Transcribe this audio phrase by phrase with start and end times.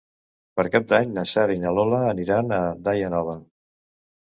[0.59, 2.61] Per Cap d'Any na Sara i na Lola aniran a
[2.91, 3.39] Daia Nova.